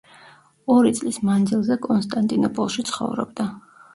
[0.75, 3.49] ორი წლის მანძილზე კონსტანტინოპოლში ცხოვრობდა.